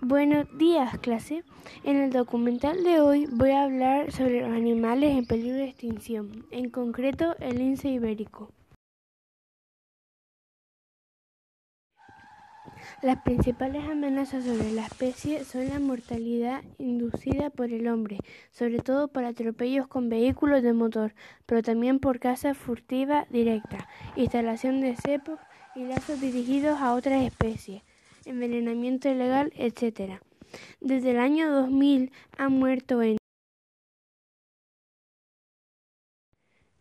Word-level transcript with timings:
Buenos 0.00 0.46
días, 0.56 0.98
clase. 1.00 1.42
En 1.84 1.96
el 1.96 2.10
documental 2.10 2.82
de 2.82 3.00
hoy 3.00 3.26
voy 3.30 3.50
a 3.50 3.64
hablar 3.64 4.12
sobre 4.12 4.40
los 4.40 4.50
animales 4.50 5.16
en 5.16 5.26
peligro 5.26 5.56
de 5.56 5.68
extinción, 5.68 6.46
en 6.50 6.70
concreto 6.70 7.36
el 7.40 7.58
lince 7.58 7.88
ibérico. 7.88 8.50
Las 13.02 13.22
principales 13.22 13.88
amenazas 13.88 14.44
sobre 14.44 14.72
la 14.72 14.86
especie 14.86 15.44
son 15.44 15.68
la 15.68 15.78
mortalidad 15.80 16.62
inducida 16.78 17.50
por 17.50 17.72
el 17.72 17.88
hombre, 17.88 18.18
sobre 18.50 18.78
todo 18.78 19.08
por 19.08 19.24
atropellos 19.24 19.88
con 19.88 20.08
vehículos 20.08 20.62
de 20.62 20.72
motor, 20.72 21.14
pero 21.46 21.62
también 21.62 21.98
por 21.98 22.18
caza 22.18 22.54
furtiva 22.54 23.26
directa, 23.30 23.88
instalación 24.16 24.80
de 24.80 24.96
cepos 24.96 25.38
y 25.74 25.84
lazos 25.84 26.20
dirigidos 26.20 26.80
a 26.80 26.94
otras 26.94 27.22
especies 27.22 27.82
envenenamiento 28.28 29.08
ilegal, 29.08 29.52
etc. 29.56 30.20
Desde 30.80 31.10
el 31.10 31.18
año 31.18 31.50
2000 31.50 32.12
han 32.36 32.52
muerto 32.52 33.02
en 33.02 33.16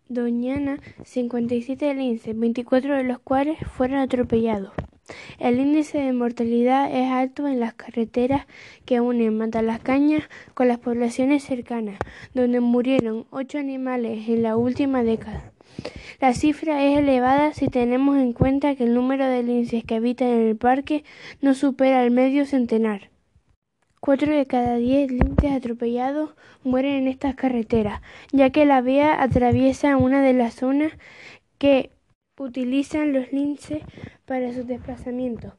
Doñana 0.09 0.79
57 1.03 1.93
linces, 1.93 2.37
24 2.37 2.95
de 2.95 3.03
los 3.03 3.19
cuales 3.19 3.57
fueron 3.67 3.99
atropellados. 3.99 4.71
El 5.39 5.59
índice 5.59 5.99
de 5.99 6.13
mortalidad 6.13 6.93
es 6.93 7.11
alto 7.11 7.47
en 7.47 7.59
las 7.59 7.73
carreteras 7.73 8.45
que 8.85 8.99
unen 8.99 9.37
Matalascañas 9.37 10.23
con 10.53 10.67
las 10.67 10.79
poblaciones 10.79 11.43
cercanas, 11.43 11.97
donde 12.33 12.59
murieron 12.59 13.25
ocho 13.29 13.57
animales 13.57 14.27
en 14.27 14.43
la 14.43 14.57
última 14.57 15.03
década. 15.03 15.51
La 16.19 16.33
cifra 16.33 16.83
es 16.83 16.97
elevada 16.97 17.53
si 17.53 17.67
tenemos 17.67 18.17
en 18.17 18.33
cuenta 18.33 18.75
que 18.75 18.85
el 18.85 18.93
número 18.93 19.27
de 19.27 19.43
linces 19.43 19.83
que 19.83 19.95
habitan 19.95 20.29
en 20.29 20.47
el 20.47 20.57
parque 20.57 21.03
no 21.41 21.53
supera 21.53 22.03
el 22.03 22.11
medio 22.11 22.45
centenar. 22.45 23.11
Cuatro 23.99 24.35
de 24.35 24.45
cada 24.45 24.77
diez 24.77 25.11
linces 25.11 25.51
atropellados 25.51 26.31
mueren 26.63 26.95
en 26.95 27.07
estas 27.07 27.35
carreteras, 27.35 28.01
ya 28.31 28.49
que 28.49 28.65
la 28.65 28.81
vía 28.81 29.21
atraviesa 29.21 29.97
una 29.97 30.21
de 30.21 30.33
las 30.33 30.55
zonas 30.55 30.93
que 31.57 31.91
utilizan 32.37 33.13
los 33.13 33.31
linces 33.31 33.81
para 34.25 34.53
sus 34.53 34.67
desplazamientos. 34.67 35.53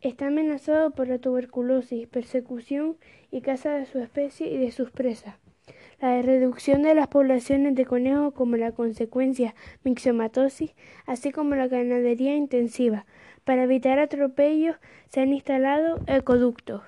Está 0.00 0.28
amenazado 0.28 0.90
por 0.90 1.08
la 1.08 1.18
tuberculosis, 1.18 2.08
persecución 2.08 2.96
y 3.30 3.40
caza 3.40 3.72
de 3.72 3.86
su 3.86 3.98
especie 3.98 4.48
y 4.48 4.58
de 4.58 4.70
sus 4.72 4.90
presas. 4.90 5.36
La 6.00 6.20
reducción 6.20 6.82
de 6.82 6.96
las 6.96 7.06
poblaciones 7.06 7.76
de 7.76 7.86
conejos 7.86 8.34
como 8.34 8.56
la 8.56 8.72
consecuencia 8.72 9.54
mixomatosis, 9.84 10.74
así 11.06 11.30
como 11.30 11.54
la 11.54 11.68
ganadería 11.68 12.34
intensiva. 12.34 13.06
Para 13.44 13.64
evitar 13.64 14.00
atropellos 14.00 14.76
se 15.08 15.20
han 15.20 15.32
instalado 15.32 16.00
ecoductos. 16.08 16.82